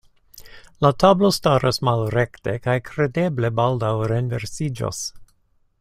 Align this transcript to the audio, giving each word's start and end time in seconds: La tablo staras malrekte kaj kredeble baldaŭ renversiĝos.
La 0.85 0.89
tablo 1.03 1.29
staras 1.37 1.79
malrekte 1.89 2.57
kaj 2.63 2.77
kredeble 2.89 3.53
baldaŭ 3.61 3.95
renversiĝos. 4.15 5.05